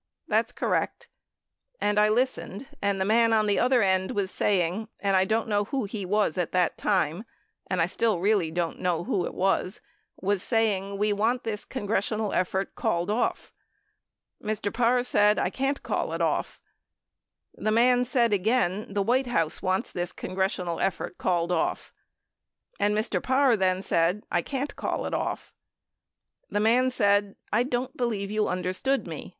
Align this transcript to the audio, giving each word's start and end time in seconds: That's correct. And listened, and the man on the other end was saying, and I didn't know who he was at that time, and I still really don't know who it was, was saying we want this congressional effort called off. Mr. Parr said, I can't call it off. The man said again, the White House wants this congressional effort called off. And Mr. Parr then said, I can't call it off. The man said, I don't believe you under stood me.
That's 0.27 0.51
correct. 0.51 1.09
And 1.79 1.99
listened, 2.15 2.65
and 2.81 2.99
the 2.99 3.05
man 3.05 3.33
on 3.33 3.45
the 3.45 3.59
other 3.59 3.83
end 3.83 4.09
was 4.13 4.31
saying, 4.31 4.87
and 4.99 5.15
I 5.15 5.25
didn't 5.25 5.47
know 5.49 5.65
who 5.65 5.83
he 5.83 6.07
was 6.07 6.39
at 6.39 6.53
that 6.53 6.75
time, 6.75 7.23
and 7.67 7.79
I 7.79 7.85
still 7.85 8.17
really 8.17 8.49
don't 8.49 8.79
know 8.79 9.03
who 9.03 9.27
it 9.27 9.33
was, 9.35 9.79
was 10.19 10.41
saying 10.41 10.97
we 10.97 11.13
want 11.13 11.43
this 11.43 11.65
congressional 11.65 12.33
effort 12.33 12.73
called 12.73 13.11
off. 13.11 13.53
Mr. 14.43 14.73
Parr 14.73 15.03
said, 15.03 15.37
I 15.37 15.51
can't 15.51 15.83
call 15.83 16.13
it 16.13 16.21
off. 16.21 16.59
The 17.53 17.69
man 17.69 18.03
said 18.03 18.33
again, 18.33 18.95
the 18.95 19.03
White 19.03 19.27
House 19.27 19.61
wants 19.61 19.91
this 19.91 20.11
congressional 20.11 20.79
effort 20.79 21.19
called 21.19 21.51
off. 21.51 21.93
And 22.79 22.97
Mr. 22.97 23.21
Parr 23.21 23.55
then 23.55 23.83
said, 23.83 24.23
I 24.31 24.41
can't 24.41 24.75
call 24.75 25.05
it 25.05 25.13
off. 25.13 25.53
The 26.49 26.59
man 26.59 26.89
said, 26.89 27.35
I 27.53 27.61
don't 27.61 27.95
believe 27.95 28.31
you 28.31 28.47
under 28.47 28.73
stood 28.73 29.05
me. 29.05 29.29